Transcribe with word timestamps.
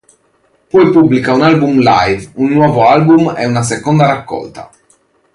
Poi 0.71 0.89
pubblica 0.91 1.33
un 1.35 1.43
album 1.43 1.77
live, 1.77 2.31
un 2.37 2.49
nuovo 2.53 2.87
album 2.87 3.35
e 3.37 3.45
una 3.45 3.61
seconda 3.61 4.07
raccolta. 4.07 4.67